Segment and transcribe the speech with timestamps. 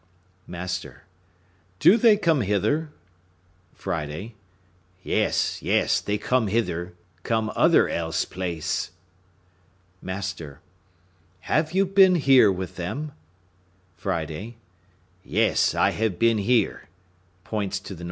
[0.47, 2.89] Master.—Do they come hither?
[3.75, 8.93] Friday.—Yes, yes, they come hither; come other else place.
[10.01, 13.11] Master.—Have you been here with them?
[13.95, 16.89] Friday.—Yes, I have been here
[17.43, 17.99] (points to the NW.